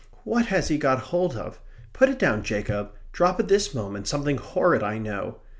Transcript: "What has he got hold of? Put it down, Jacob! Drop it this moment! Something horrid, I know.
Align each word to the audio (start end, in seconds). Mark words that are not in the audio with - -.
"What 0.23 0.47
has 0.47 0.69
he 0.69 0.79
got 0.79 0.97
hold 1.13 1.35
of? 1.35 1.59
Put 1.93 2.09
it 2.09 2.17
down, 2.17 2.41
Jacob! 2.41 2.89
Drop 3.11 3.39
it 3.39 3.49
this 3.49 3.75
moment! 3.75 4.07
Something 4.07 4.37
horrid, 4.37 4.81
I 4.81 4.97
know. 4.97 5.37